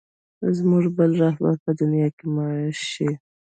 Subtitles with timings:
[0.57, 2.47] زموږ بل رهبر په دنیا کې مه
[2.89, 3.11] شې.